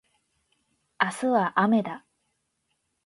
[0.99, 2.03] 明日はあめだ